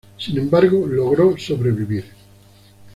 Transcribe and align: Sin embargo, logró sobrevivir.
Sin 0.17 0.35
embargo, 0.39 0.87
logró 0.87 1.37
sobrevivir. 1.37 2.05